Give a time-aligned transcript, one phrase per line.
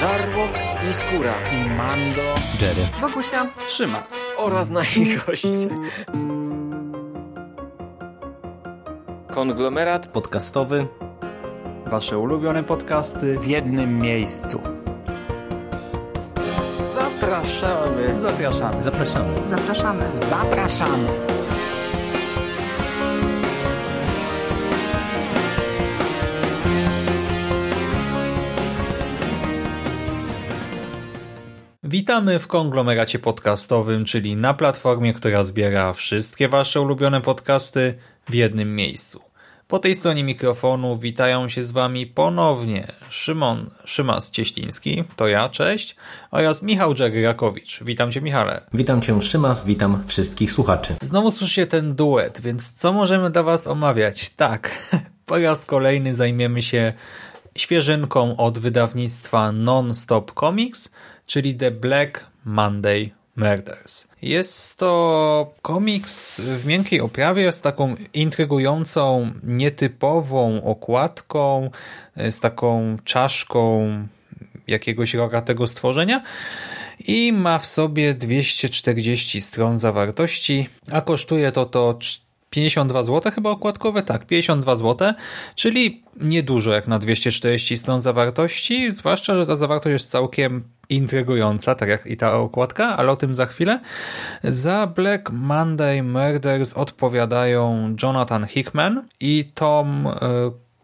[0.00, 0.50] Żarłok
[0.90, 2.22] i Skóra i Mando,
[2.60, 4.02] Jerry, Wokusia, Trzyma
[4.36, 5.68] oraz nasi goście.
[9.30, 10.86] Konglomerat podcastowy.
[11.86, 14.60] Wasze ulubione podcasty w jednym miejscu.
[16.94, 18.20] Zapraszamy.
[18.20, 18.82] Zapraszamy.
[18.82, 19.46] Zapraszamy.
[19.46, 20.16] zapraszamy.
[20.16, 21.08] Zapraszamy.
[31.90, 37.94] Witamy w konglomeracie podcastowym, czyli na platformie, która zbiera wszystkie Wasze ulubione podcasty
[38.28, 39.20] w jednym miejscu.
[39.68, 45.96] Po tej stronie mikrofonu witają się z Wami ponownie Szymon Szymas-Cieśliński, to ja, cześć,
[46.30, 47.84] oraz Michał Dżegrakowicz.
[47.84, 48.60] Witam Cię Michale.
[48.74, 50.94] Witam Cię Szymas, witam wszystkich słuchaczy.
[51.02, 54.30] Znowu słyszycie ten duet, więc co możemy dla Was omawiać?
[54.30, 54.70] Tak,
[55.26, 56.92] po raz kolejny zajmiemy się
[57.58, 60.90] świeżynką od wydawnictwa Non-Stop Comics,
[61.26, 64.06] czyli The Black Monday Murders.
[64.22, 71.70] Jest to komiks w miękkiej oprawie z taką intrygującą, nietypową okładką,
[72.16, 73.88] z taką czaszką
[74.66, 76.22] jakiegoś rogatego stworzenia
[77.06, 81.98] i ma w sobie 240 stron zawartości, a kosztuje to to
[82.50, 85.12] 52 zł chyba okładkowe, tak, 52 zł,
[85.54, 91.88] czyli niedużo jak na 240 stron zawartości, zwłaszcza, że ta zawartość jest całkiem intrygująca, tak
[91.88, 93.80] jak i ta okładka, ale o tym za chwilę.
[94.42, 100.12] Za Black Monday Murders odpowiadają Jonathan Hickman i Tom e,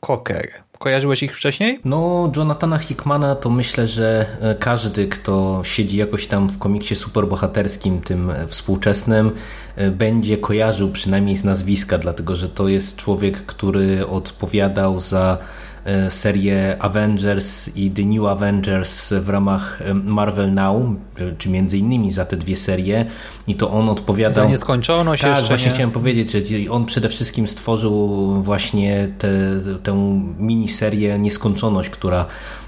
[0.00, 0.65] Cocker.
[0.78, 1.80] Kojarzyłeś ich wcześniej?
[1.84, 8.00] No, Jonathana Hickmana to myślę, że e, każdy, kto siedzi jakoś tam w komiksie superbohaterskim,
[8.00, 9.30] tym współczesnym,
[9.76, 15.75] e, będzie kojarzył przynajmniej z nazwiska, dlatego że to jest człowiek, który odpowiadał za E,
[16.08, 20.82] serię Avengers i The New Avengers w ramach e, Marvel Now,
[21.38, 23.06] czy między innymi za te dwie serie
[23.46, 24.44] i to on odpowiadał...
[24.44, 25.74] Za nieskończoność tak, jeszcze, właśnie nie?
[25.74, 26.38] chciałem powiedzieć, że
[26.70, 28.08] on przede wszystkim stworzył
[28.42, 29.30] właśnie te,
[29.82, 32.26] tę miniserię Nieskończoność, która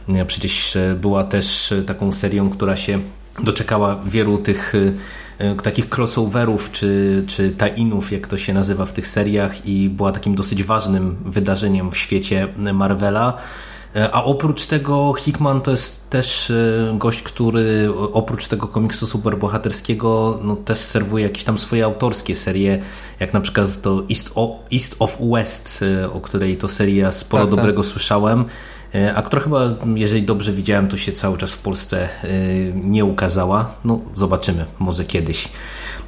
[0.08, 2.98] e, przecież była też taką serią, która się
[3.42, 4.92] doczekała wielu tych E,
[5.62, 10.34] takich crossoverów czy, czy tie-inów, jak to się nazywa w tych seriach i była takim
[10.34, 13.38] dosyć ważnym wydarzeniem w świecie Marvela.
[13.96, 20.38] E, a oprócz tego Hickman to jest też e, gość, który oprócz tego komiksu superbohaterskiego
[20.42, 22.82] no, też serwuje jakieś tam swoje autorskie serie,
[23.20, 27.50] jak na przykład to East of, East of West, o której to seria sporo tak,
[27.50, 27.58] tak.
[27.58, 27.90] dobrego tak.
[27.90, 28.44] słyszałem.
[28.94, 29.60] E, a która chyba,
[29.94, 32.28] jeżeli dobrze widziałem, to się cały czas w Polsce e,
[32.74, 33.74] nie ukazała.
[33.84, 35.48] No, zobaczymy, może kiedyś.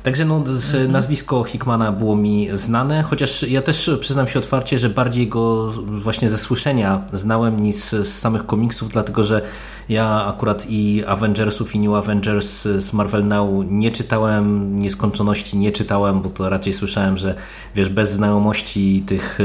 [0.03, 0.93] Także no, mhm.
[0.93, 6.31] nazwisko Hickmana było mi znane, chociaż ja też przyznam się otwarcie, że bardziej go właśnie
[6.31, 9.43] ze słyszenia znałem niż z samych komiksów, dlatego że
[9.89, 16.23] ja akurat i Avengersów i New Avengers z Marvel Now nie czytałem, nieskończoności nie czytałem,
[16.23, 17.35] bo to raczej słyszałem, że
[17.75, 19.39] wiesz, bez znajomości tych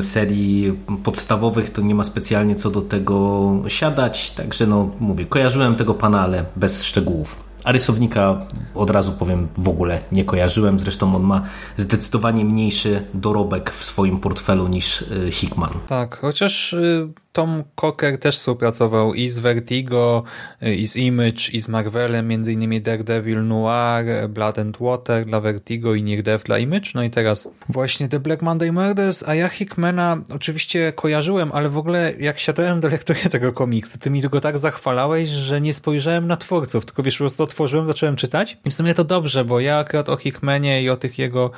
[0.00, 5.94] serii podstawowych to nie ma specjalnie co do tego siadać, także no mówię, kojarzyłem tego
[5.94, 7.46] pana, ale bez szczegółów.
[7.64, 11.42] A rysownika od razu powiem w ogóle nie kojarzyłem, zresztą on ma
[11.76, 15.70] zdecydowanie mniejszy dorobek w swoim portfelu niż y, Hickman.
[15.88, 20.22] Tak, chociaż y, Tom Cocker też współpracował i z Vertigo,
[20.62, 25.94] i z Image, i z Marvelem, między innymi Daredevil Noir, Blood and Water dla Vertigo
[25.94, 29.48] i Near Death dla Image, no i teraz właśnie The Black Monday Murders, a ja
[29.48, 34.40] Hickmana oczywiście kojarzyłem, ale w ogóle jak siadałem do lektury tego komiksu, ty mi go
[34.40, 38.58] tak zachwalałeś, że nie spojrzałem na twórców, tylko wiesz, po prostu otworzyłem, zacząłem czytać.
[38.64, 41.50] I w sumie to dobrze, bo ja akurat o Hickmanie i o tych jego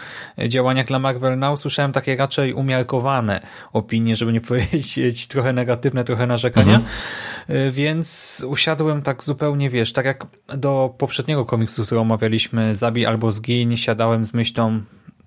[0.48, 3.40] działaniach dla Marvel Now słyszałem takie raczej umiarkowane
[3.72, 6.92] opinie, żeby nie powiedzieć trochę negatywne negatywne trochę narzekania, mhm.
[7.50, 13.32] Y, więc usiadłem tak zupełnie, wiesz, tak jak do poprzedniego komiksu, który omawialiśmy, Zabij albo
[13.32, 14.80] Zgiń, siadałem z myślą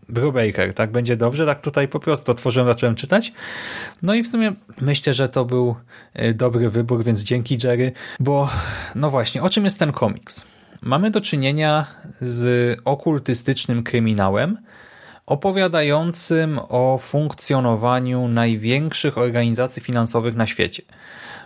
[0.09, 3.33] Brubaker, tak będzie dobrze, tak tutaj po prostu otworzyłem, zacząłem czytać.
[4.01, 5.75] No i w sumie myślę, że to był
[6.21, 8.49] y, dobry wybór, więc dzięki Jerry, bo
[8.95, 10.45] no właśnie, o czym jest ten komiks?
[10.81, 11.85] Mamy do czynienia
[12.21, 14.57] z okultystycznym kryminałem,
[15.25, 20.83] opowiadającym o funkcjonowaniu największych organizacji finansowych na świecie.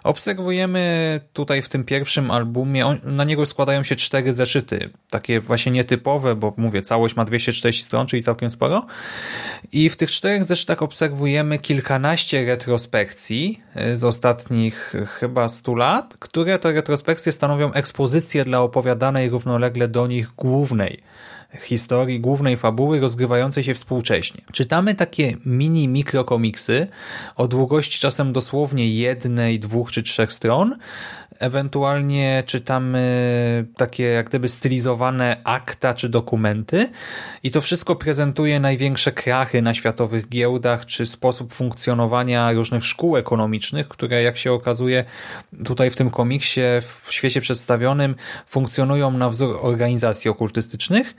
[0.06, 6.36] Obserwujemy tutaj w tym pierwszym albumie, na niego składają się cztery zeszyty, takie właśnie nietypowe,
[6.36, 8.86] bo mówię, całość ma 240 stron, czyli całkiem sporo.
[9.72, 13.62] I w tych czterech zeszytach obserwujemy kilkanaście retrospekcji
[13.94, 20.32] z ostatnich chyba 100 lat, które to retrospekcje stanowią ekspozycję dla opowiadanej równolegle do nich
[20.38, 21.04] głównej
[21.62, 24.42] historii głównej fabuły rozgrywającej się współcześnie.
[24.52, 26.88] Czytamy takie mini mikrokomiksy
[27.36, 30.78] o długości czasem dosłownie jednej, dwóch czy trzech stron,
[31.40, 36.90] ewentualnie czytamy takie jak gdyby stylizowane akta czy dokumenty.
[37.44, 43.88] I to wszystko prezentuje największe krachy na światowych giełdach czy sposób funkcjonowania różnych szkół ekonomicznych,
[43.88, 45.06] które jak się okazuje
[45.66, 48.16] tutaj w tym komiksie w świecie przedstawionym
[48.48, 51.16] funkcjonują na wzór organizacji okultystycznych,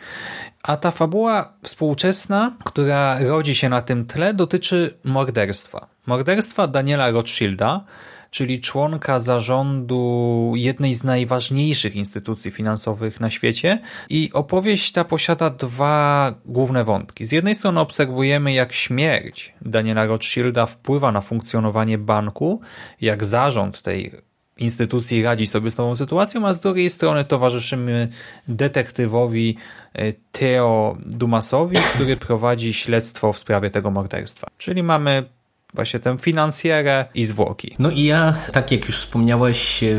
[0.62, 5.86] a ta fabuła współczesna, która rodzi się na tym tle dotyczy morderstwa.
[6.06, 7.84] Morderstwa Daniela Rothschilda,
[8.30, 13.78] czyli członka zarządu jednej z najważniejszych instytucji finansowych na świecie.
[14.10, 17.24] I opowieść ta posiada dwa główne wątki.
[17.24, 22.60] Z jednej strony obserwujemy, jak śmierć Daniela Rothschilda wpływa na funkcjonowanie banku,
[23.00, 24.12] jak zarząd tej
[24.58, 28.08] instytucji radzi sobie z nową sytuacją, a z drugiej strony towarzyszymy
[28.48, 29.56] detektywowi
[29.94, 34.46] e, Theo Dumasowi, który prowadzi śledztwo w sprawie tego morderstwa.
[34.58, 35.35] Czyli mamy
[35.76, 37.74] właśnie tę finansjerę i zwłoki.
[37.78, 39.96] No i ja, tak jak już wspomniałeś, e,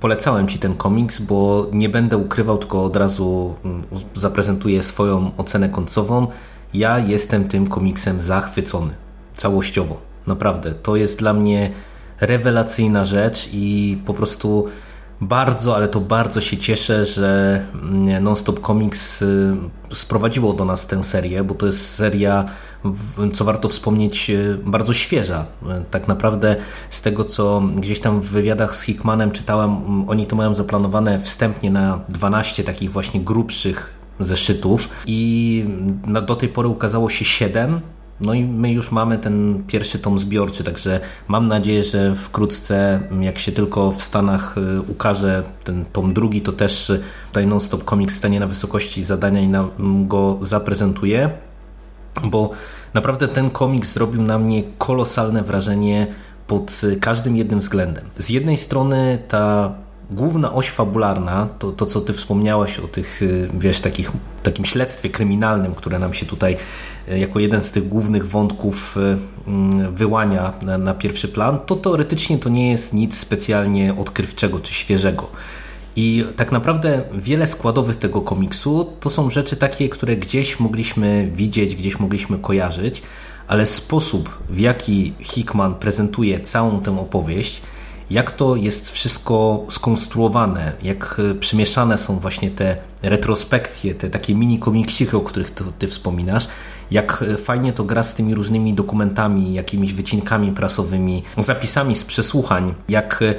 [0.00, 3.82] polecałem Ci ten komiks, bo nie będę ukrywał, tylko od razu mm,
[4.14, 6.26] zaprezentuję swoją ocenę końcową.
[6.74, 8.94] Ja jestem tym komiksem zachwycony.
[9.34, 10.00] Całościowo.
[10.26, 10.74] Naprawdę.
[10.74, 11.70] To jest dla mnie
[12.20, 14.68] rewelacyjna rzecz i po prostu
[15.20, 19.56] bardzo, ale to bardzo się cieszę, że mm, Nonstop Comics y,
[19.92, 22.44] sprowadziło do nas tę serię, bo to jest seria,
[23.32, 25.44] co warto wspomnieć, y, bardzo świeża.
[25.90, 26.56] Tak naprawdę
[26.90, 31.20] z tego, co gdzieś tam w wywiadach z Hickmanem czytałem, mm, oni to mają zaplanowane
[31.20, 35.64] wstępnie na 12 takich właśnie grubszych zeszytów i
[36.26, 37.80] do tej pory ukazało się 7
[38.20, 43.38] no i my już mamy ten pierwszy tom zbiorczy, także mam nadzieję, że wkrótce, jak
[43.38, 46.92] się tylko w Stanach y, ukaże ten tom drugi, to też
[47.26, 49.48] tutaj Non-Stop Comics stanie na wysokości zadania i
[50.06, 51.30] go zaprezentuje,
[52.24, 52.50] bo
[52.94, 56.06] naprawdę ten komiks zrobił na mnie kolosalne wrażenie
[56.46, 58.04] pod każdym jednym względem.
[58.18, 59.74] Z jednej strony ta
[60.10, 64.12] główna oś fabularna, to, to co ty wspomniałaś o tych, y, wiesz, takich,
[64.42, 66.56] takim śledztwie kryminalnym, które nam się tutaj y,
[67.08, 69.18] jako jeden z tych głównych wątków y,
[69.48, 74.74] mm, wyłania na, na pierwszy plan, to teoretycznie to nie jest nic specjalnie odkrywczego czy
[74.74, 75.30] świeżego.
[75.96, 81.74] I tak naprawdę wiele składowych tego komiksu to są rzeczy takie, które gdzieś mogliśmy widzieć,
[81.74, 83.02] gdzieś mogliśmy kojarzyć,
[83.48, 87.62] ale sposób, w jaki Hickman prezentuje całą tę opowieść,
[88.10, 94.58] jak to jest wszystko skonstruowane, jak e, przymieszane są właśnie te retrospekcje, te takie mini
[94.58, 96.48] komiksiki, o których ty, ty wspominasz,
[96.90, 102.74] jak e, fajnie to gra z tymi różnymi dokumentami, jakimiś wycinkami prasowymi, zapisami z przesłuchań,
[102.88, 103.34] jak e,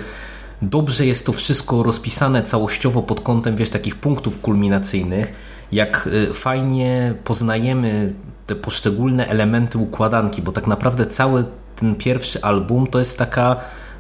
[0.62, 5.34] dobrze jest to wszystko rozpisane całościowo pod kątem, wiesz, takich punktów kulminacyjnych,
[5.72, 8.14] jak fajnie poznajemy
[8.48, 11.46] te poszczególne elementy układanki, bo tak naprawdę cały
[11.76, 13.56] ten pierwszy album to jest taka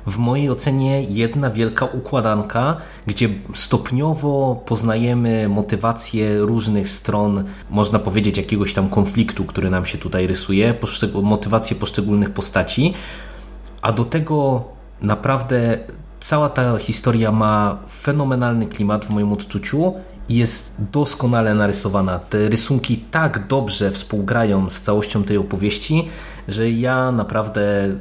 [0.08, 8.74] w mojej ocenie jedna wielka układanka, gdzie stopniowo poznajemy motywację różnych stron, można powiedzieć jakiegoś
[8.74, 10.74] tam konfliktu, który nam się tutaj rysuje,
[11.24, 12.94] motywację poszczególnych postaci,
[13.82, 14.64] a do tego
[15.02, 15.78] naprawdę
[16.20, 19.94] cała ta historia ma fenomenalny klimat w moim odczuciu
[20.30, 22.20] jest doskonale narysowana.
[22.20, 26.08] Te rysunki tak dobrze współgrają z całością tej opowieści,
[26.48, 27.94] że ja naprawdę y,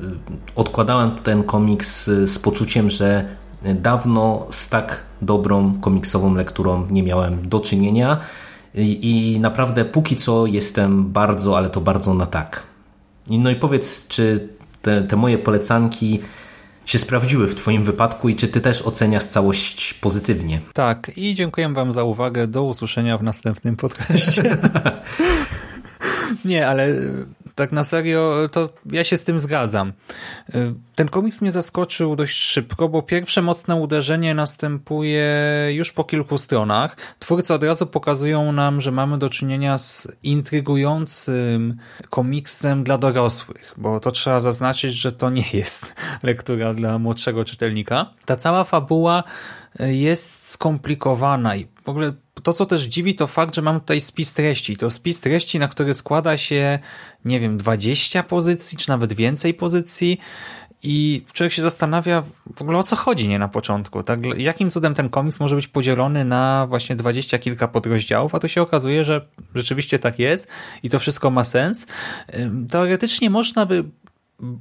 [0.55, 3.25] odkładałem ten komiks z poczuciem, że
[3.75, 8.20] dawno z tak dobrą komiksową lekturą nie miałem do czynienia
[8.74, 12.62] i, i naprawdę póki co jestem bardzo, ale to bardzo na tak.
[13.31, 14.48] No i powiedz, czy
[14.82, 16.20] te, te moje polecanki
[16.86, 20.60] się sprawdziły w Twoim wypadku i czy Ty też oceniasz całość pozytywnie?
[20.72, 22.46] Tak, i dziękuję Wam za uwagę.
[22.46, 24.58] Do usłyszenia w następnym podcaście.
[26.44, 26.88] Nie, ale
[27.56, 29.93] tak na serio, to ja się z tym zgadzam.
[30.55, 35.27] Y, ten komiks mnie zaskoczył dość szybko, bo pierwsze mocne uderzenie następuje
[35.72, 36.96] już po kilku stronach.
[37.19, 41.77] Twórcy od razu pokazują nam, że mamy do czynienia z intrygującym
[42.10, 48.06] komiksem dla dorosłych, bo to trzeba zaznaczyć, że to nie jest lektura dla młodszego czytelnika.
[48.25, 49.25] Ta cała fabuła
[49.79, 52.12] jest skomplikowana i w ogóle
[52.43, 54.76] to, co też dziwi, to fakt, że mam tutaj spis treści.
[54.76, 56.78] To spis treści, na który składa się,
[57.24, 60.19] nie wiem, 20 pozycji, czy nawet więcej pozycji.
[60.82, 62.22] I człowiek się zastanawia
[62.56, 64.02] w ogóle o co chodzi, nie na początku.
[64.02, 64.20] Tak?
[64.38, 68.62] Jakim cudem ten komiks może być podzielony na właśnie dwadzieścia kilka podrozdziałów, a to się
[68.62, 70.48] okazuje, że rzeczywiście tak jest
[70.82, 71.86] i to wszystko ma sens.
[72.70, 73.84] Teoretycznie można by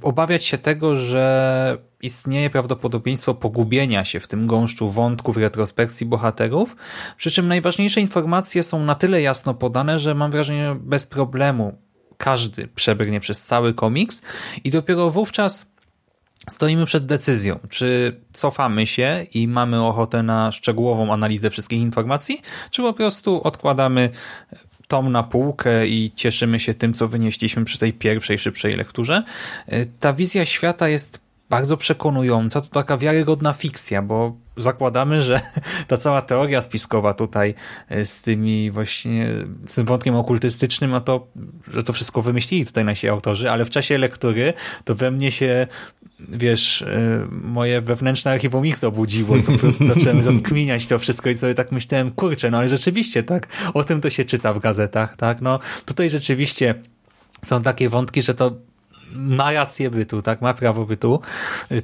[0.02, 6.76] obawiać się tego, że istnieje prawdopodobieństwo pogubienia się w tym gąszczu wątków retrospekcji bohaterów,
[7.16, 11.78] przy czym najważniejsze informacje są na tyle jasno podane, że mam wrażenie bez problemu
[12.16, 14.22] każdy przebiegnie przez cały komiks
[14.64, 15.76] i dopiero wówczas
[16.50, 22.82] stoimy przed decyzją, czy cofamy się i mamy ochotę na szczegółową analizę wszystkich informacji, czy
[22.82, 24.10] po prostu odkładamy
[24.88, 29.22] tom na półkę i cieszymy się tym, co wynieśliśmy przy tej pierwszej, szybszej lekturze.
[30.00, 35.40] Ta wizja świata jest bardzo przekonująca, to taka wiarygodna fikcja, bo zakładamy, że
[35.88, 37.54] ta cała teoria spiskowa tutaj
[37.88, 39.28] e, z tymi właśnie,
[39.66, 41.26] z tym wątkiem okultystycznym, a to,
[41.68, 44.52] że to wszystko wymyślili tutaj nasi autorzy, ale w czasie lektury
[44.84, 45.66] to we mnie się
[46.20, 51.34] wiesz, e, moje wewnętrzne archiwum X obudziło i po prostu zacząłem rozkminiać to wszystko i
[51.34, 55.16] sobie tak myślałem, kurczę, no ale rzeczywiście tak, o tym to się czyta w gazetach,
[55.16, 56.74] tak, no tutaj rzeczywiście
[57.42, 58.56] są takie wątki, że to
[59.12, 61.20] ma rację bytu, tak, ma prawo bytu,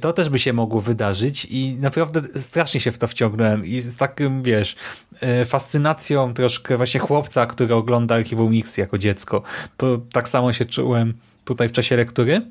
[0.01, 3.95] to też by się mogło wydarzyć i naprawdę strasznie się w to wciągnąłem i z
[3.95, 4.75] takim, wiesz,
[5.21, 9.43] e, fascynacją troszkę właśnie chłopca, który ogląda Archiwum Mix jako dziecko,
[9.77, 11.13] to tak samo się czułem
[11.45, 12.41] tutaj w czasie lektury.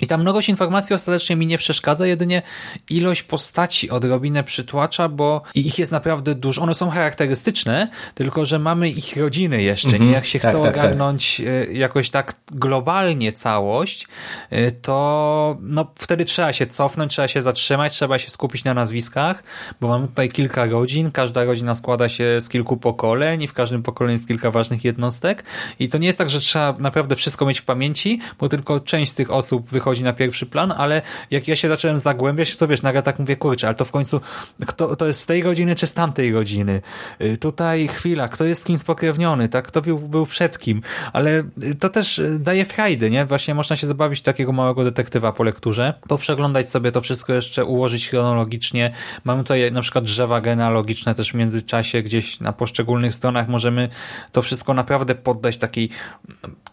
[0.00, 2.42] I ta mnogość informacji ostatecznie mi nie przeszkadza, jedynie
[2.90, 6.62] ilość postaci odrobinę przytłacza, bo ich jest naprawdę dużo.
[6.62, 9.88] One są charakterystyczne, tylko że mamy ich rodziny jeszcze.
[9.88, 10.04] Mm -hmm.
[10.04, 10.84] Nie jak się tak, chce tak, tak.
[10.84, 11.76] ogarnąć tak.
[11.76, 14.08] jakoś tak globalnie całość,
[14.50, 19.42] e, to no, wtedy trzeba się cofnąć, trzeba się zatrzymać, trzeba się skupić na nazwiskach,
[19.80, 23.82] bo mamy tutaj kilka rodzin, każda rodzina składa się z kilku pokoleń i w każdym
[23.82, 25.44] pokoleniu jest kilka ważnych jednostek
[25.78, 29.12] i to nie jest tak, że trzeba naprawdę wszystko mieć w pamięci, bo tylko część
[29.12, 32.66] z tych osób wychodzi wychodzi na pierwszy plan, ale jak ja się zacząłem zagłębiać, to
[32.66, 34.20] wiesz, nagle tak mówię, kurczę, ale to w końcu
[34.66, 36.80] kto to jest z tej godziny czy z tamtej godziny?
[37.20, 39.66] Y, tutaj chwila, kto jest z kim spokrewniony, tak?
[39.66, 40.82] Kto był, był przed kim?
[41.12, 43.26] Ale y, to też y, daje frajdy, nie?
[43.26, 48.08] Właśnie można się zabawić takiego małego detektywa po lekturze, poprzeglądać sobie to wszystko jeszcze, ułożyć
[48.08, 48.92] chronologicznie.
[49.24, 53.88] Mamy tutaj na przykład drzewa genealogiczne też w międzyczasie, gdzieś na poszczególnych stronach możemy
[54.32, 55.90] to wszystko naprawdę poddać takiej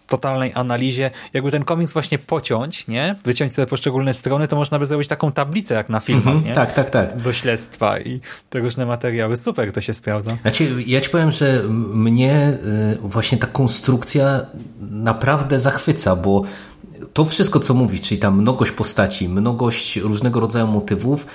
[0.07, 1.11] totalnej analizie.
[1.33, 3.15] Jakby ten komiks właśnie pociąć, nie?
[3.23, 6.45] Wyciąć sobie poszczególne strony, to można by zrobić taką tablicę jak na filmach, mm -hmm,
[6.45, 6.53] nie?
[6.53, 7.21] Tak, tak, tak.
[7.21, 8.19] Do śledztwa i
[8.49, 9.37] te różne materiały.
[9.37, 10.37] Super to się sprawdza.
[10.41, 12.57] Znaczy, ja ci powiem, że mnie
[12.93, 14.45] y, właśnie ta konstrukcja
[14.81, 16.43] naprawdę zachwyca, bo
[17.13, 21.27] to wszystko, co mówisz, czyli ta mnogość postaci, mnogość różnego rodzaju motywów,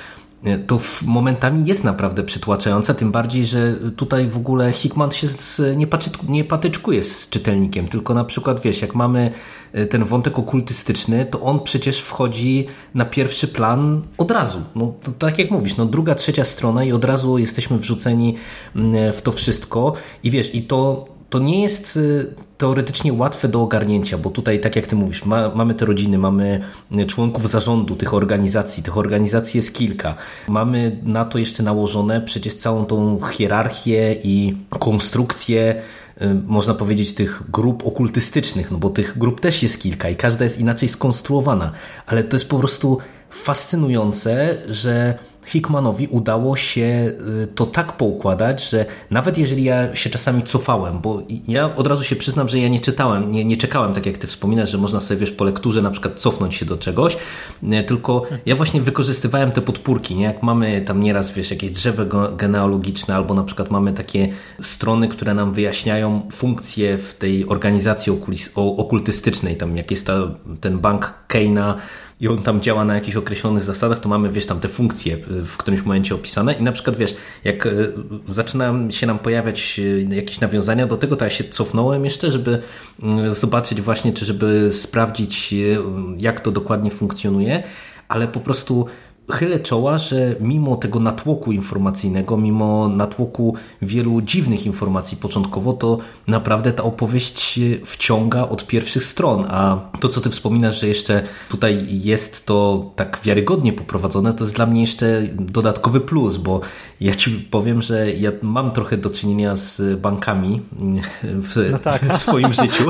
[0.66, 5.86] to momentami jest naprawdę przytłaczające, tym bardziej, że tutaj w ogóle Hickman się z, nie,
[6.28, 9.30] nie patyczkuje z czytelnikiem, tylko na przykład wiesz, jak mamy
[9.72, 14.62] e, ten wątek okultystyczny, to on przecież wchodzi na pierwszy plan od razu.
[14.74, 18.34] No, to, tak jak mówisz, no, druga, trzecia strona i od razu jesteśmy wrzuceni
[18.76, 19.92] mm, w to wszystko
[20.22, 24.76] i wiesz, i to to nie jest y, teoretycznie łatwe do ogarnięcia, bo tutaj, tak
[24.76, 26.60] jak ty mówisz, ma, mamy te rodziny, mamy
[27.06, 30.14] członków zarządu tych organizacji, tych organizacji jest kilka.
[30.48, 35.82] Mamy na to jeszcze nałożone przecież całą tą hierarchię i konstrukcję
[36.22, 40.44] y, można powiedzieć, tych grup okultystycznych, no bo tych grup też jest kilka i każda
[40.44, 41.72] jest inaczej skonstruowana,
[42.06, 42.98] ale to jest po prostu
[43.30, 50.42] fascynujące, że Hickmanowi udało się y, to tak poukładać, że nawet jeżeli ja się czasami
[50.42, 54.06] cofałem, bo ja od razu się przyznam, że ja nie czytałem, nie, nie czekałem, tak
[54.06, 57.16] jak ty wspominasz, że można sobie wiesz po lekturze na przykład cofnąć się do czegoś,
[57.62, 60.24] y, tylko ja właśnie wykorzystywałem te podpórki, nie?
[60.24, 62.02] jak mamy tam nieraz wiesz jakieś drzewo
[62.36, 64.28] genealogiczne albo na przykład mamy takie
[64.60, 68.12] strony, które nam wyjaśniają funkcje w tej organizacji
[68.54, 70.14] okultystycznej, tam jak jest ta,
[70.60, 71.76] ten bank Keina,
[72.20, 75.56] i on tam działa na jakichś określonych zasadach, to mamy, wiesz, tam te funkcje w
[75.56, 76.52] którymś momencie opisane.
[76.52, 77.70] I na przykład, wiesz, jak e,
[78.28, 82.62] zaczynają się nam pojawiać e, jakieś nawiązania do tego, to ja się cofnąłem jeszcze, żeby
[83.02, 85.56] mm, zobaczyć właśnie, czy żeby sprawdzić, e,
[86.18, 87.62] jak to dokładnie funkcjonuje,
[88.08, 88.86] ale po prostu
[89.30, 96.72] chylę czoła, że mimo tego natłoku informacyjnego, mimo natłoku wielu dziwnych informacji początkowo, to naprawdę
[96.72, 99.44] ta opowieść wciąga od pierwszych stron.
[99.48, 104.56] A to, co ty wspominasz, że jeszcze tutaj jest to tak wiarygodnie poprowadzone, to jest
[104.56, 106.60] dla mnie jeszcze dodatkowy plus, bo
[107.00, 110.62] ja ci powiem, że ja mam trochę do czynienia z bankami
[111.22, 112.04] w, no tak.
[112.04, 112.84] w swoim życiu,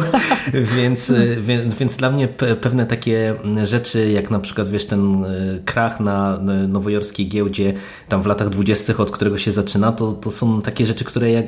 [0.76, 2.28] więc, więc, więc dla mnie
[2.60, 5.24] pewne takie rzeczy, jak na przykład wiesz, ten
[5.64, 6.29] krach na
[6.68, 7.74] nowojorskiej giełdzie
[8.08, 11.42] tam w latach dwudziestych, od którego się zaczyna, to, to są takie rzeczy, które ja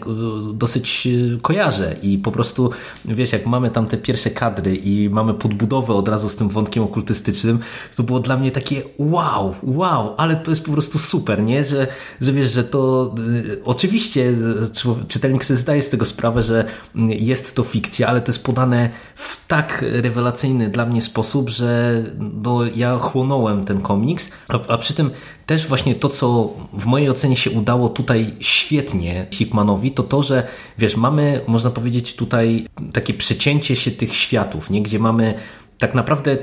[0.54, 2.70] dosyć e, kojarzę i po prostu,
[3.04, 6.82] wiesz, jak mamy tam te pierwsze kadry i mamy podbudowę od razu z tym wątkiem
[6.82, 7.58] okultystycznym,
[7.96, 11.64] to było dla mnie takie wow, wow, ale to jest po prostu super, nie?
[11.64, 11.86] Że,
[12.20, 14.32] że wiesz, że to e, oczywiście
[15.08, 16.64] czytelnik sobie zdaje z tego sprawę, że
[17.08, 22.60] jest to fikcja, ale to jest podane w tak rewelacyjny dla mnie sposób, że no,
[22.74, 25.10] ja chłonąłem ten komiks, a, a przy tym
[25.46, 30.46] też właśnie to, co w mojej ocenie się udało tutaj świetnie Hickmanowi, to to, że
[30.78, 34.82] wiesz, mamy, można powiedzieć tutaj takie przecięcie się tych światów, nie?
[34.82, 35.34] gdzie mamy
[35.78, 36.36] tak naprawdę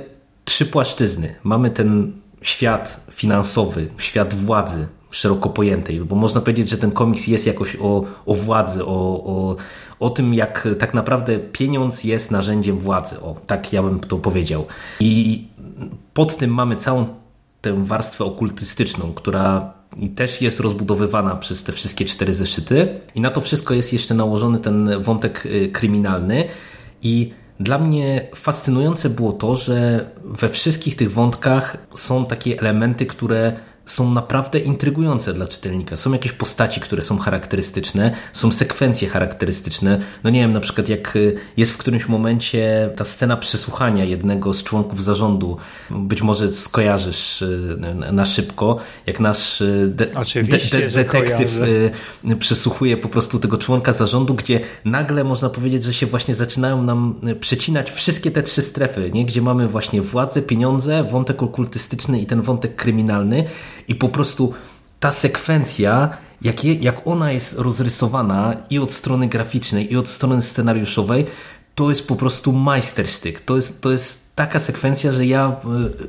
[0.46, 1.36] trzy płaszczyzny.
[1.44, 7.48] Mamy ten świat finansowy, świat władzy szeroko pojętej, bo można powiedzieć, że ten komiks jest
[7.48, 9.56] jakoś o, o władzy, o, o,
[10.00, 13.22] o tym, jak tak naprawdę pieniądz jest narzędziem władzy.
[13.22, 14.66] O, tak ja bym to powiedział.
[15.00, 15.48] I
[16.14, 17.08] pod tym mamy całą
[17.62, 23.02] tę warstwę okultystyczną, która i też jest rozbudowywana przez te wszystkie cztery zeszyty.
[23.16, 26.46] I na to wszystko jest jeszcze nałożony ten wątek y, kryminalny.
[27.02, 33.54] I dla mnie fascynujące było to, że we wszystkich tych wątkach są takie elementy, które
[33.90, 35.96] są naprawdę intrygujące dla czytelnika.
[35.96, 40.00] Są jakieś postaci, które są charakterystyczne, są sekwencje charakterystyczne.
[40.24, 44.54] No nie wiem, na przykład jak y, jest w którymś momencie ta scena przesłuchania jednego
[44.54, 45.58] z członków zarządu,
[45.90, 47.78] być może skojarzysz y,
[48.12, 51.60] na szybko, jak nasz y, de de de detektyw
[52.40, 57.16] przesłuchuje po prostu tego członka zarządu, gdzie nagle można powiedzieć, że się właśnie zaczynają nam
[57.40, 59.26] przecinać wszystkie te trzy strefy, nie?
[59.26, 63.46] gdzie mamy właśnie władzę, pieniądze, wątek okultystyczny i ten wątek kryminalny
[63.90, 64.54] i po prostu
[65.00, 70.42] ta sekwencja, jak, je, jak ona jest rozrysowana i od strony graficznej, i od strony
[70.42, 71.26] scenariuszowej,
[71.76, 73.42] to jest po prostu majstersztyk.
[73.42, 75.56] To jest, to jest taka sekwencja, że ja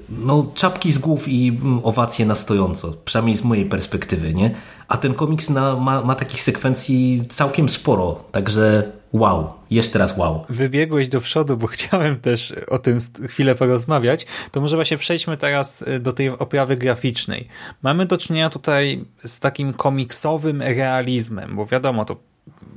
[0.08, 4.54] no, czapki z głów i mm, owacje na stojąco, przynajmniej z mojej perspektywy, nie?
[4.88, 10.44] A ten komiks na, ma, ma takich sekwencji całkiem sporo, także wow, jeszcze raz wow.
[10.48, 12.98] Wybiegłeś do przodu, bo chciałem też o tym
[13.28, 17.48] chwilę porozmawiać, to może właśnie przejdźmy teraz y, do tej oprawy graficznej.
[17.82, 22.16] Mamy do czynienia tutaj z takim komiksowym realizmem, bo wiadomo, to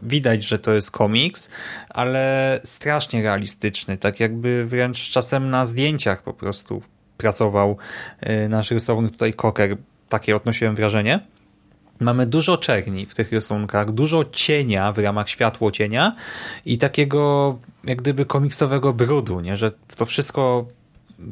[0.01, 1.49] widać, że to jest komiks,
[1.89, 6.81] ale strasznie realistyczny, tak jakby wręcz czasem na zdjęciach po prostu
[7.17, 7.77] pracował
[8.23, 9.77] y, nasz rysownik tutaj Koker.
[10.09, 11.19] Takie odnosiłem wrażenie.
[12.03, 16.15] Mamy dużo czerni w tych rysunkach, dużo cienia w ramach światło cienia
[16.65, 19.57] i takiego jak gdyby komiksowego brudu, nie?
[19.57, 20.65] że to wszystko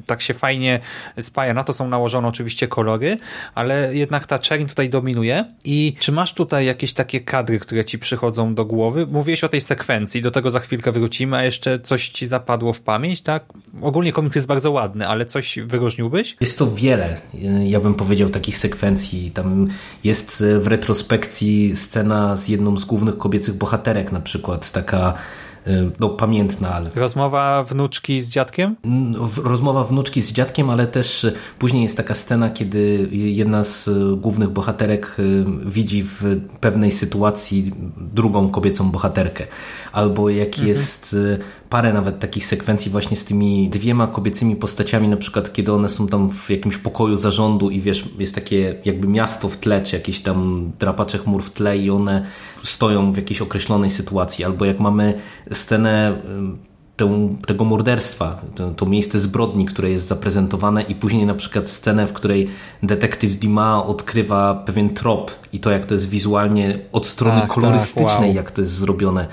[0.05, 0.79] tak się fajnie
[1.19, 1.53] spaja.
[1.53, 3.17] Na to są nałożone oczywiście kolory,
[3.55, 5.45] ale jednak ta czerń tutaj dominuje.
[5.63, 9.07] I czy masz tutaj jakieś takie kadry, które ci przychodzą do głowy?
[9.07, 12.81] Mówiłeś o tej sekwencji, do tego za chwilkę wrócimy, a jeszcze coś ci zapadło w
[12.81, 13.45] pamięć, tak?
[13.81, 16.37] Ogólnie komiks jest bardzo ładny, ale coś wyróżniłbyś?
[16.41, 17.17] Jest to wiele,
[17.63, 19.31] ja bym powiedział, takich sekwencji.
[19.31, 19.67] Tam
[20.03, 25.13] jest w retrospekcji scena z jedną z głównych kobiecych bohaterek, na przykład taka
[25.99, 26.73] no, pamiętna.
[26.73, 26.89] Ale...
[26.95, 28.75] Rozmowa wnuczki z dziadkiem?
[29.43, 34.15] Rozmowa wnuczki z dziadkiem, ale też y, później jest taka scena, kiedy jedna z y,
[34.15, 35.17] głównych bohaterek
[35.65, 39.47] widzi w pewnej sytuacji drugą kobiecą bohaterkę.
[39.91, 40.67] Albo jak mhm.
[40.67, 41.15] jest
[41.71, 46.07] parę nawet takich sekwencji właśnie z tymi dwiema kobiecymi postaciami, na przykład kiedy one są
[46.07, 50.19] tam w jakimś pokoju zarządu i wiesz, jest takie jakby miasto w tle, czy jakieś
[50.19, 52.25] tam drapacze chmur w tle i one
[52.63, 55.13] stoją w jakiejś określonej sytuacji, albo jak mamy
[55.51, 56.21] scenę
[57.47, 58.41] tego morderstwa,
[58.75, 62.49] to, miejsce zbrodni, które jest zaprezentowane i później na przykład scenę, w której
[62.83, 68.07] detektyw Dima odkrywa pewien trop i to jak to jest wizualnie od strony tak, kolorystycznej,
[68.07, 68.35] tak, wow.
[68.35, 69.27] jak to jest zrobione.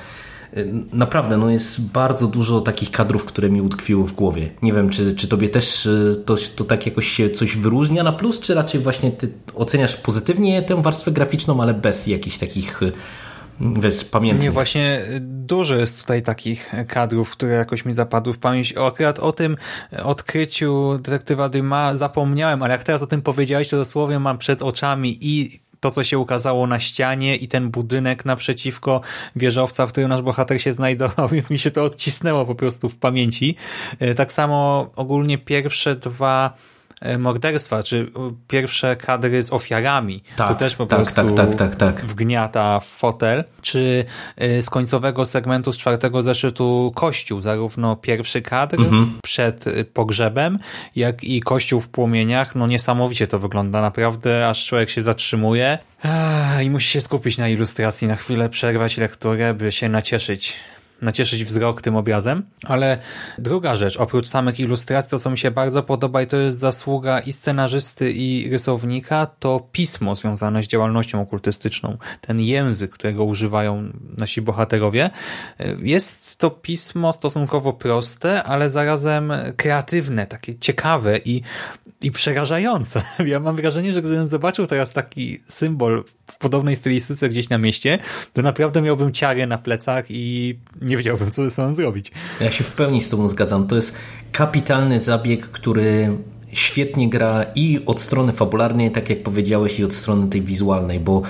[0.93, 4.51] Naprawdę, no jest bardzo dużo takich kadrów, które mi utkwiły w głowie.
[4.63, 8.13] Nie wiem, czy, czy tobie też y, to, to tak jakoś się coś wyróżnia na
[8.13, 12.81] plus, czy raczej właśnie ty oceniasz pozytywnie tę warstwę graficzną, ale bez jakichś takich
[13.61, 14.43] bez y, pamięci.
[14.43, 18.75] Nie, właśnie dużo jest tutaj takich kadrów, które jakoś mi zapadły w pamięć.
[18.77, 19.57] Akurat o tym
[20.03, 25.19] odkryciu detektywa Dyma zapomniałem, ale jak teraz o tym powiedziałeś, to dosłownie mam przed oczami
[25.21, 29.01] i to, co się ukazało na ścianie i ten budynek naprzeciwko
[29.37, 32.97] wieżowca, w którym nasz bohater się znajdował, więc mi się to odcisnęło po prostu w
[32.97, 33.57] pamięci.
[33.99, 36.55] E, tak samo ogólnie pierwsze dwa
[37.19, 38.11] morderstwa, czy
[38.49, 40.23] pierwsze kadry z ofiarami.
[40.37, 42.05] Tak, to też po tak, prostu tak, tak, tak, tak.
[42.07, 43.45] wgniata w fotel.
[43.63, 44.05] Czy
[44.37, 49.19] e, z końcowego segmentu, z czwartego zeszytu Kościół, zarówno pierwszy kadr mhm.
[49.23, 50.59] przed e, pogrzebem,
[50.97, 52.55] jak i Kościół w płomieniach.
[52.55, 55.79] No niesamowicie to wygląda, naprawdę, aż człowiek się zatrzymuje
[56.63, 60.57] i musi się skupić na ilustracji, na chwilę przerwać lekturę, by się nacieszyć
[61.03, 62.43] nacieszyć wzrok tym obrazem.
[62.65, 62.99] Ale
[63.39, 67.21] druga rzecz, oprócz samych ilustracji, to co mi się bardzo podoba i to jest zasługa
[67.21, 71.99] i scenarzysty i rysownika, to pismo związane z działalnością okultystyczną.
[72.21, 75.11] Ten język, którego używają nasi bohaterowie.
[75.79, 81.43] Jest to pismo stosunkowo proste, ale zarazem kreatywne, takie ciekawe i,
[82.03, 83.03] i przerażające.
[83.27, 87.99] Ja mam wrażenie, że gdybym zobaczył teraz taki symbol w podobnej stylistyce gdzieś na mieście,
[88.33, 90.59] to naprawdę miałbym ciary na plecach i
[90.89, 92.13] nie wiedziałbym, co ze sobą zrobić.
[92.41, 93.67] Ja się w pełni z tobą zgadzam.
[93.67, 93.95] To jest
[94.33, 96.17] kapitalny zabieg, który
[96.53, 101.23] świetnie gra i od strony fabularnej, tak jak powiedziałeś, i od strony tej wizualnej, bo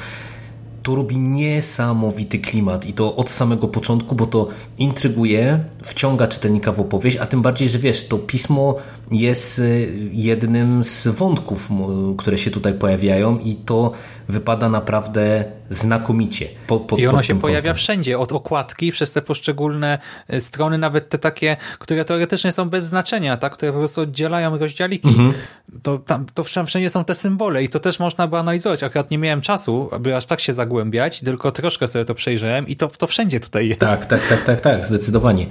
[0.83, 6.81] to robi niesamowity klimat i to od samego początku, bo to intryguje, wciąga czytelnika w
[6.81, 8.77] opowieść, a tym bardziej, że wiesz, to pismo
[9.11, 11.69] jest y, jednym z wątków,
[12.19, 13.93] które się tutaj pojawiają i to
[14.29, 16.49] wypada naprawdę znakomicie.
[16.67, 19.99] Po, I ono się pojawia wszędzie, od okładki przez te poszczególne
[20.33, 23.53] y, strony, nawet te takie, które teoretycznie są bez znaczenia, tak?
[23.53, 25.09] które po prostu oddzielają rozdziałiki.
[25.09, 25.33] Mhm.
[25.83, 28.83] To, tam, to wszędzie są te symbole i to też można by analizować.
[28.83, 32.77] Akurat nie miałem czasu, aby aż tak się zagłębiać, tylko troszkę sobie to przejrzałem i
[32.77, 33.81] to, to wszędzie tutaj jest.
[33.81, 35.47] Tak, tak, tak, tak, tak, zdecydowanie.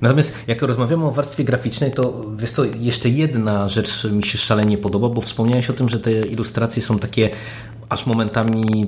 [0.00, 4.78] Natomiast jak rozmawiamy o warstwie graficznej, to wiesz to jeszcze jedna rzecz mi się szalenie
[4.78, 7.30] podoba, bo wspomniałeś o tym, że te ilustracje są takie
[7.88, 8.86] aż momentami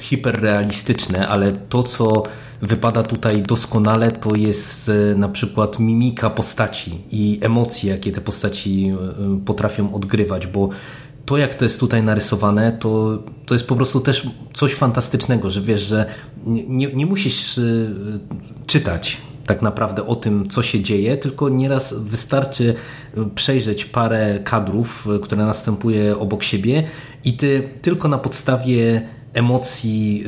[0.00, 2.22] hiperrealistyczne, ale to, co
[2.62, 8.92] wypada tutaj doskonale, to jest e, na przykład mimika postaci i emocje, jakie te postaci
[8.92, 10.68] e, potrafią odgrywać, bo
[11.26, 15.60] to, jak to jest tutaj narysowane, to, to jest po prostu też coś fantastycznego, że
[15.60, 16.06] wiesz, że
[16.46, 17.62] nie, nie musisz e,
[18.66, 22.74] czytać tak naprawdę o tym, co się dzieje, tylko nieraz wystarczy
[23.34, 26.84] przejrzeć parę kadrów, które następuje obok siebie
[27.24, 29.02] i ty tylko na podstawie
[29.34, 30.24] emocji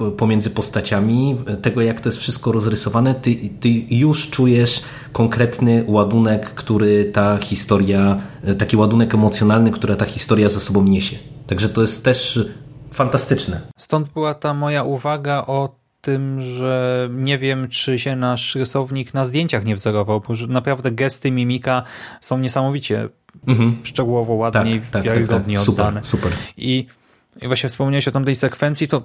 [0.00, 6.50] y, pomiędzy postaciami, tego jak to jest wszystko rozrysowane, ty, ty już czujesz konkretny ładunek,
[6.50, 8.16] który ta historia,
[8.58, 11.16] taki ładunek emocjonalny, który ta historia za sobą niesie.
[11.46, 12.48] Także to jest też
[12.92, 13.60] fantastyczne.
[13.78, 19.24] Stąd była ta moja uwaga o tym, że nie wiem, czy się nasz rysownik na
[19.24, 21.82] zdjęciach nie wzorował, bo naprawdę gesty, mimika
[22.20, 23.08] są niesamowicie
[23.46, 23.76] mhm.
[23.82, 25.74] szczegółowo, ładnie tak, tak, wiarygodnie tak, tak.
[25.74, 26.04] oddane.
[26.04, 26.44] Super, super.
[26.56, 26.86] I,
[27.42, 29.02] I właśnie wspomniałeś o tamtej sekwencji, to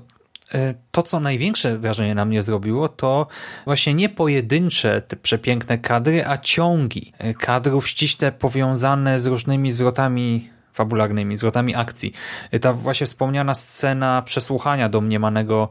[0.53, 3.27] e, to, co największe wrażenie na mnie zrobiło, to
[3.65, 10.49] właśnie nie pojedyncze te przepiękne kadry, a ciągi e, kadrów ściśle powiązane z różnymi zwrotami
[10.73, 12.13] fabularnymi, zwrotami akcji.
[12.51, 15.69] E, ta właśnie wspomniana scena przesłuchania domniemanego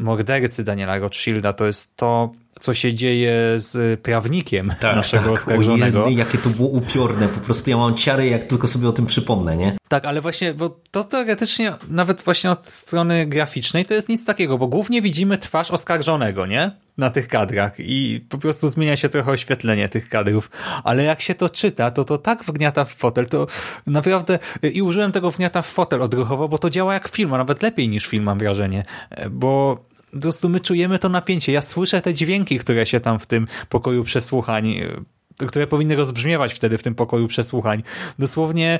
[0.00, 1.52] mordercy Daniela Rothschilda.
[1.52, 5.32] To jest to, co się dzieje z prawnikiem tak, naszego tak.
[5.32, 6.04] oskarżonego.
[6.04, 7.28] Ojej, jakie to było upiorne.
[7.28, 9.76] Po prostu ja mam ciary, jak tylko sobie o tym przypomnę, nie?
[9.88, 14.58] Tak, ale właśnie, bo to teoretycznie, nawet właśnie od strony graficznej, to jest nic takiego,
[14.58, 16.70] bo głównie widzimy twarz oskarżonego, nie?
[16.98, 20.50] Na tych kadrach i po prostu zmienia się trochę oświetlenie tych kadrów.
[20.84, 23.46] Ale jak się to czyta, to to tak wgniata w fotel, to
[23.86, 24.38] naprawdę,
[24.72, 27.88] i użyłem tego wgniata w fotel odruchowo, bo to działa jak film, a nawet lepiej
[27.88, 28.84] niż film, mam wrażenie,
[29.30, 31.52] bo po prostu my czujemy to napięcie.
[31.52, 35.04] Ja słyszę te dźwięki, które się tam w tym pokoju przesłuchań e,
[35.46, 37.82] które powinny rozbrzmiewać wtedy w tym pokoju przesłuchań.
[38.18, 38.78] Dosłownie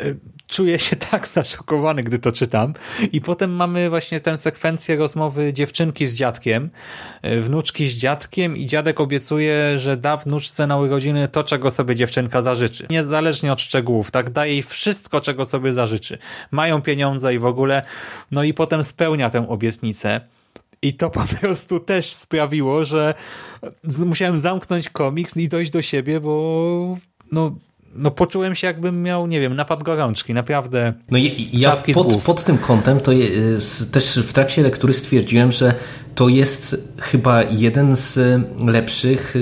[0.00, 0.04] e,
[0.46, 2.74] czuję się tak zaszokowany, gdy to czytam.
[3.12, 6.70] I potem mamy właśnie tę sekwencję rozmowy dziewczynki z dziadkiem,
[7.22, 11.94] e, wnuczki z dziadkiem i dziadek obiecuje, że da wnuczce na urodziny to, czego sobie
[11.94, 12.86] dziewczynka zażyczy.
[12.90, 14.30] Niezależnie od szczegółów, tak?
[14.30, 16.18] Da jej wszystko, czego sobie zażyczy.
[16.50, 17.82] Mają pieniądze i w ogóle,
[18.30, 20.20] no i potem spełnia tę obietnicę.
[20.82, 23.14] I to po prostu też sprawiło, że
[24.06, 26.98] musiałem zamknąć komiks i dojść do siebie, bo
[27.32, 27.56] no,
[27.94, 30.92] no poczułem się jakbym miał, nie wiem, napad gorączki, naprawdę.
[31.10, 31.18] No
[31.52, 33.12] ja pod, pod tym kątem to
[33.92, 35.74] też w trakcie lektury stwierdziłem, że
[36.14, 38.18] to jest chyba jeden z
[38.64, 39.34] lepszych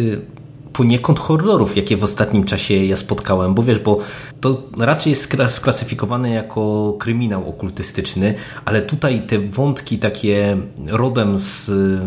[0.72, 3.98] poniekąd horrorów, jakie w ostatnim czasie ja spotkałem, bo wiesz, bo
[4.40, 10.56] to raczej jest sklasyfikowane jako kryminał okultystyczny, ale tutaj te wątki takie
[10.86, 12.00] rodem z y,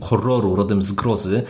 [0.00, 1.42] horroru, rodem z grozy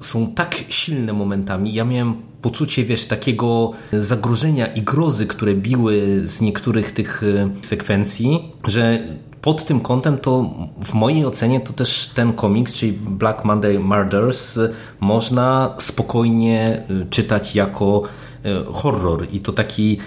[0.00, 1.74] są tak silne momentami.
[1.74, 8.52] Ja miałem poczucie, wiesz, takiego zagrożenia i grozy, które biły z niektórych tych y, sekwencji,
[8.64, 9.02] że
[9.42, 10.50] pod tym kątem to
[10.84, 14.58] w mojej ocenie to też ten komiks, czyli Black Monday Murders
[15.00, 18.02] można spokojnie y, czytać jako
[18.46, 19.26] y, horror.
[19.32, 19.98] I to taki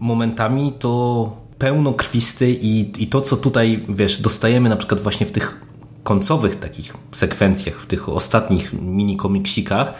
[0.00, 5.60] momentami to pełnokrwisty i, i to co tutaj wiesz dostajemy na przykład właśnie w tych
[6.02, 9.94] końcowych takich sekwencjach, w tych ostatnich mini komiksikach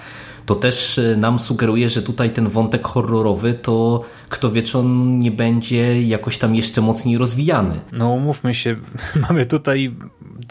[0.46, 5.18] to też e, nam sugeruje, że tutaj ten wątek horrorowy to kto wie, czy on
[5.18, 7.80] nie będzie jakoś tam jeszcze mocniej rozwijany.
[7.92, 8.76] No umówmy się,
[9.28, 9.94] mamy tutaj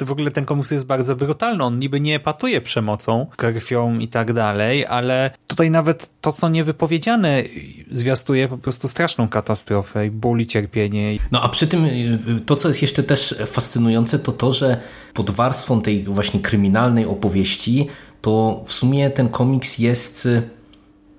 [0.06, 1.64] w ogóle ten komiks jest bardzo brutalny.
[1.64, 7.44] On niby nie epatuje przemocą, krwią i tak dalej, ale tutaj nawet to, co niewypowiedziane
[7.92, 11.18] zwiastuje po prostu straszną katastrofę i ból i cierpienie.
[11.32, 14.78] No a przy tym y, to, co jest jeszcze też fascynujące, to to, że
[15.14, 17.88] pod warstwą tej właśnie kryminalnej opowieści
[18.24, 20.42] to w sumie ten komiks jest y,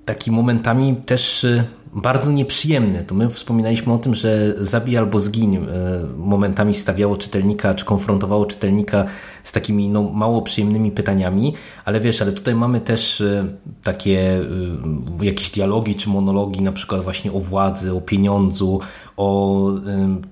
[0.04, 3.04] taki momentami też y, bardzo nieprzyjemny.
[3.04, 5.60] To my wspominaliśmy o tym, że Zabij albo zgiń y,
[6.16, 9.04] momentami stawiało czytelnika, czy konfrontowało czytelnika
[9.42, 13.22] z takimi no, mało przyjemnymi pytaniami, ale wiesz, ale tutaj mamy też
[13.82, 14.40] takie
[15.22, 18.80] jakieś dialogi czy monologi, na przykład właśnie o władzy, o pieniądzu,
[19.16, 19.70] o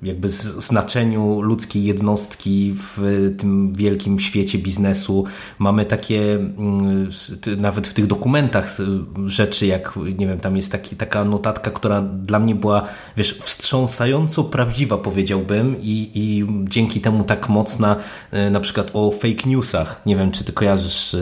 [0.03, 2.99] jakby znaczeniu ludzkiej jednostki w
[3.39, 5.25] tym wielkim świecie biznesu.
[5.59, 7.09] Mamy takie mm,
[7.57, 8.79] nawet w tych dokumentach
[9.25, 12.83] rzeczy, jak nie wiem, tam jest taki, taka notatka, która dla mnie była,
[13.17, 17.97] wiesz, wstrząsająco prawdziwa, powiedziałbym, i, i dzięki temu tak mocna,
[18.31, 20.03] e, na przykład o fake newsach.
[20.07, 21.19] Nie wiem, czy ty kojarzysz e,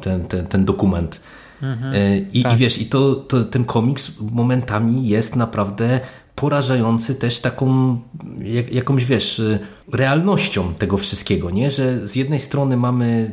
[0.00, 1.20] ten, ten, ten dokument.
[1.62, 1.94] Mhm,
[2.32, 2.52] I, tak.
[2.52, 6.00] I wiesz, i to, to ten komiks momentami jest naprawdę
[6.34, 7.98] porażający też taką
[8.38, 9.42] jak, jakąś, wiesz,
[9.92, 11.70] realnością tego wszystkiego, nie?
[11.70, 13.32] Że z jednej strony mamy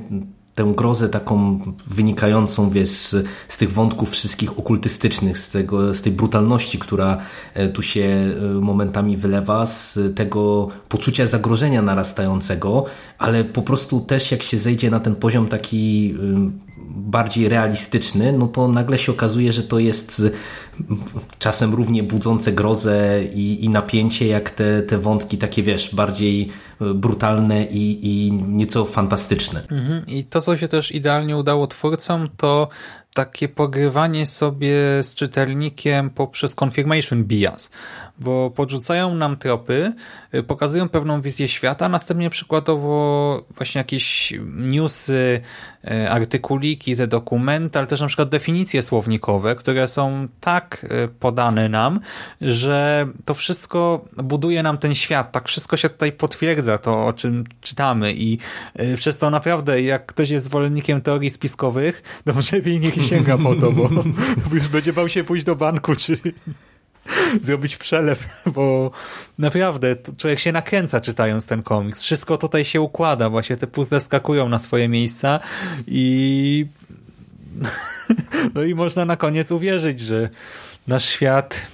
[0.55, 6.11] tę grozę taką wynikającą wiesz, z, z tych wątków wszystkich okultystycznych, z, tego, z tej
[6.11, 7.17] brutalności, która
[7.53, 12.85] e, tu się e, momentami wylewa, z tego poczucia zagrożenia narastającego,
[13.17, 16.15] ale po prostu też jak się zejdzie na ten poziom taki
[16.89, 20.21] bardziej realistyczny, no to nagle się okazuje, że to jest
[21.39, 26.49] czasem równie budzące grozę i, i napięcie, jak te, te wątki takie, wiesz, bardziej
[26.81, 29.61] e, brutalne i, i nieco fantastyczne.
[29.71, 30.07] Mhm.
[30.07, 32.69] I to, co się też idealnie udało twórcom, to
[33.13, 37.69] takie pogrywanie sobie z czytelnikiem poprzez confirmation bias,
[38.21, 39.93] bo podrzucają nam tropy,
[40.35, 45.41] y, pokazują pewną wizję świata, następnie przykładowo właśnie jakieś newsy,
[45.91, 51.69] y, artykuliki, te dokumenty, ale też na przykład definicje słownikowe, które są tak y, podane
[51.69, 51.99] nam,
[52.41, 57.43] że to wszystko buduje nam ten świat, tak wszystko się tutaj potwierdza, to o czym
[57.61, 58.13] czytamy.
[58.13, 58.37] I
[58.95, 63.71] przez to naprawdę, jak ktoś jest zwolennikiem teorii spiskowych, to może niech sięga po to,
[63.71, 63.89] bo
[64.53, 66.17] już będzie bał się pójść do banku, czy
[67.41, 68.91] zrobić przelew, bo
[69.37, 72.01] naprawdę człowiek się nakręca czytając ten komiks.
[72.01, 75.39] Wszystko tutaj się układa, właśnie te puzzle wskakują na swoje miejsca
[75.87, 76.65] i
[78.55, 80.29] no i można na koniec uwierzyć, że
[80.87, 81.67] nasz świat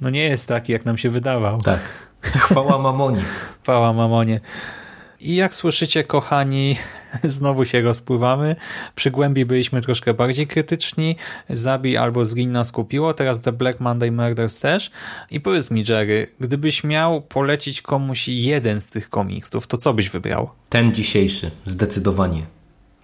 [0.00, 1.60] no nie jest taki, jak nam się wydawał.
[1.60, 1.80] Tak.
[2.22, 3.24] Chwała mamonie.
[3.62, 4.40] Chwała mamonie.
[5.20, 6.76] I jak słyszycie, kochani,
[7.24, 8.56] znowu się rozpływamy.
[8.94, 11.16] Przy głębi byliśmy troszkę bardziej krytyczni.
[11.50, 13.14] Zabij albo zgiń nas kupiło.
[13.14, 14.90] Teraz The Black Monday Murders też.
[15.30, 20.10] I powiedz mi, Jerry, gdybyś miał polecić komuś jeden z tych komiksów, to co byś
[20.10, 20.50] wybrał?
[20.68, 22.46] Ten dzisiejszy, zdecydowanie.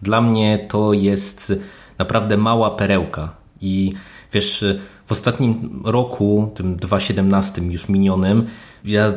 [0.02, 1.52] Dla mnie to jest
[1.98, 3.36] naprawdę mała perełka.
[3.60, 3.92] I
[4.32, 4.64] wiesz,
[5.06, 8.46] w ostatnim roku, tym 2017 już minionym,
[8.84, 9.12] ja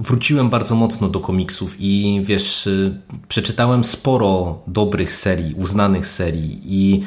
[0.00, 7.04] wróciłem bardzo mocno do komiksów i wiesz, y, przeczytałem sporo dobrych serii, uznanych serii i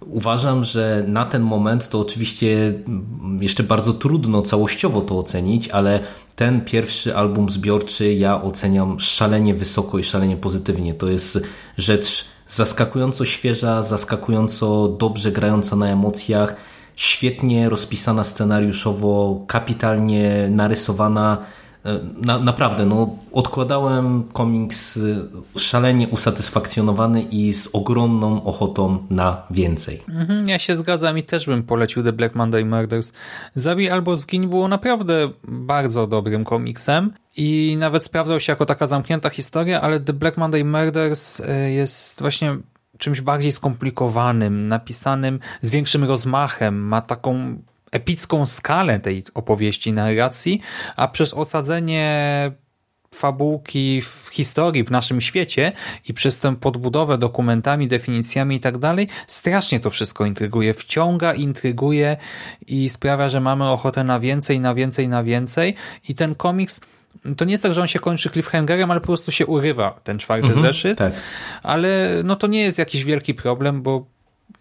[0.00, 2.74] uważam, że na ten moment to oczywiście
[3.40, 6.00] jeszcze bardzo trudno całościowo to ocenić, ale
[6.36, 10.94] ten pierwszy album zbiorczy ja oceniam szalenie wysoko i szalenie pozytywnie.
[10.94, 11.40] To jest
[11.78, 16.56] rzecz zaskakująco świeża, zaskakująco dobrze grająca na emocjach,
[16.96, 21.38] świetnie rozpisana scenariuszowo, kapitalnie narysowana
[22.26, 30.02] na, naprawdę, no, odkładałem komiks y, szalenie usatysfakcjonowany i z ogromną ochotą na więcej.
[30.08, 33.12] Mhm, ja się zgadzam i też bym polecił The Black Monday Murders.
[33.54, 39.30] Zabij albo zgiń było naprawdę bardzo dobrym komiksem i nawet sprawdzał się jako taka zamknięta
[39.30, 42.56] historia, ale The Black Monday Murders y, jest właśnie
[42.98, 47.58] czymś bardziej skomplikowanym, napisanym z większym rozmachem, ma taką
[47.90, 50.60] epicką skalę tej opowieści, narracji,
[50.96, 52.52] a przez osadzenie
[53.14, 55.72] fabułki w historii, w naszym świecie
[56.08, 62.16] i przez tę podbudowę dokumentami, definicjami i tak dalej, strasznie to wszystko intryguje, wciąga, intryguje
[62.66, 65.74] i sprawia, że mamy ochotę na więcej, na więcej, na więcej
[66.08, 66.80] i ten komiks
[67.36, 70.18] to nie jest tak, że on się kończy cliffhangerem, ale po prostu się urywa ten
[70.18, 71.12] czwarty mhm, zeszyt, tak.
[71.62, 74.06] ale no to nie jest jakiś wielki problem, bo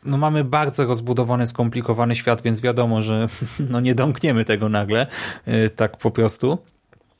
[0.06, 3.28] no mamy bardzo rozbudowany, skomplikowany świat, więc wiadomo, że
[3.70, 5.08] no nie domkniemy tego nagle,
[5.48, 6.58] y, tak po prostu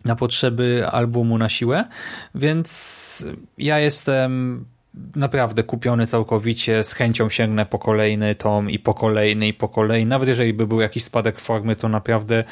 [0.06, 1.86] na potrzeby albumu na siłę,
[2.36, 3.28] więc
[3.58, 4.66] ja jestem
[5.16, 10.10] naprawdę kupiony całkowicie, z chęcią sięgnę po kolejny tom i po kolejny i po kolejny.
[10.10, 12.44] Nawet jeżeli by był jakiś spadek formy, to naprawdę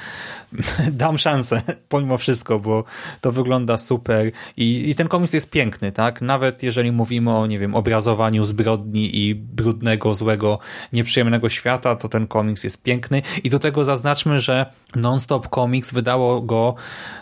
[0.92, 2.84] dam szansę pomimo wszystko, bo
[3.22, 6.22] to wygląda super i, i ten komiks jest piękny, tak?
[6.22, 10.60] Nawet jeżeli mówimy o, nie wiem, obrazowaniu zbrodni i brudnego, złego,
[10.94, 16.42] nieprzyjemnego świata, to ten komiks jest piękny i do tego zaznaczmy, że Non-Stop Comics wydało
[16.42, 16.76] go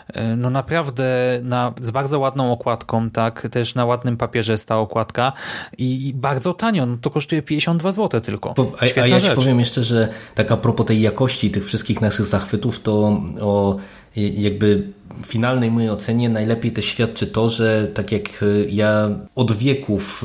[0.08, 3.48] e, no naprawdę na, z bardzo ładną okładką, tak?
[3.50, 4.78] Też na ładnym papierze jest ta
[5.78, 8.54] i bardzo tanio, no to kosztuje 52 zł tylko.
[8.96, 12.26] a, a ja ci powiem jeszcze, że tak a propos tej jakości tych wszystkich naszych
[12.26, 13.76] zachwytów, to o
[14.16, 14.92] jakby
[15.26, 20.24] finalnej mojej ocenie najlepiej też świadczy to, że tak jak ja od wieków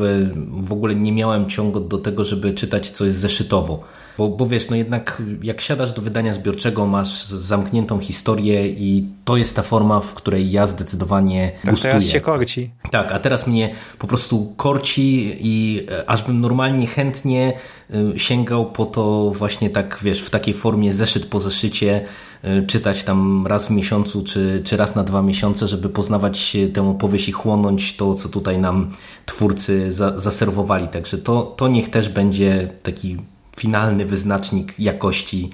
[0.62, 3.84] w ogóle nie miałem ciągu do tego, żeby czytać coś zeszytowo.
[4.18, 9.38] Bo, bo wiesz, no jednak jak siadasz do wydania zbiorczego, masz zamkniętą historię i to
[9.38, 11.94] jest ta forma, w której ja zdecydowanie tak, gustuję.
[11.94, 12.72] teraz cię korci.
[12.92, 17.54] Tak, a teraz mnie po prostu korci i e, aż bym normalnie chętnie
[17.94, 22.06] e, sięgał po to właśnie tak, wiesz, w takiej formie zeszyt po zeszycie,
[22.44, 26.90] e, czytać tam raz w miesiącu czy, czy raz na dwa miesiące, żeby poznawać tę
[26.90, 28.92] opowieść i chłonąć to, co tutaj nam
[29.26, 30.88] twórcy za, zaserwowali.
[30.88, 33.18] Także to, to niech też będzie taki
[33.58, 35.50] finalny wyznacznik jakości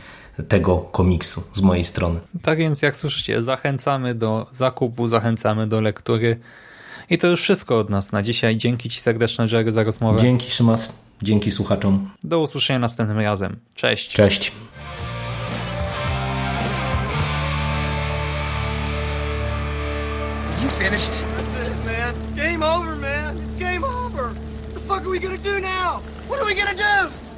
[0.47, 2.19] tego komiksu z mojej strony.
[2.41, 6.39] Tak więc jak słyszycie, zachęcamy do zakupu, zachęcamy do lektury.
[7.09, 8.57] I to już wszystko od nas na dzisiaj.
[8.57, 10.19] Dzięki Ci serdeczne, Jerry, za rozmowę.
[10.19, 10.93] Dzięki, Szymas.
[11.21, 12.09] Dzięki słuchaczom.
[12.23, 13.59] Do usłyszenia następnym razem.
[13.75, 14.13] Cześć.
[14.13, 14.51] Cześć.
[20.63, 21.11] You finished?
[21.57, 22.35] That's it, man.
[22.35, 23.37] Game over, man.
[23.37, 24.23] It's game over.
[24.23, 26.01] What the fuck are we gonna do now?
[26.29, 27.26] What are we gonna do?